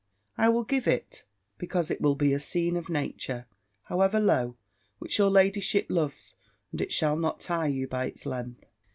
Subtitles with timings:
[0.35, 1.25] I will give it,
[1.59, 3.45] because it will be a scene of nature,
[3.83, 4.57] however low,
[4.97, 6.37] which your ladyship loves,
[6.71, 8.63] and it shall not tire you by its length.